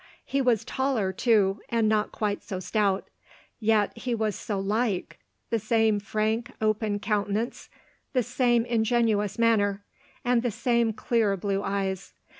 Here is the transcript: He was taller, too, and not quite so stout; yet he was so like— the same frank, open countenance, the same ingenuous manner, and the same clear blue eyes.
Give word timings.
He 0.25 0.41
was 0.41 0.65
taller, 0.65 1.13
too, 1.13 1.61
and 1.69 1.87
not 1.87 2.11
quite 2.11 2.41
so 2.41 2.59
stout; 2.59 3.07
yet 3.59 3.95
he 3.95 4.15
was 4.15 4.35
so 4.35 4.59
like— 4.59 5.19
the 5.51 5.59
same 5.59 5.99
frank, 5.99 6.51
open 6.59 6.97
countenance, 6.97 7.69
the 8.11 8.23
same 8.23 8.65
ingenuous 8.65 9.37
manner, 9.37 9.83
and 10.25 10.41
the 10.41 10.49
same 10.49 10.91
clear 10.91 11.37
blue 11.37 11.61
eyes. 11.61 12.13